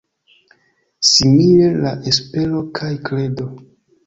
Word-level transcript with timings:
Simile 1.09 1.67
la 1.83 1.93
Espero 2.13 2.63
kaj 2.81 2.91
kredo. 3.11 3.49